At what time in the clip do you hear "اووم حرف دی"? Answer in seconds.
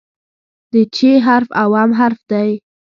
1.61-2.49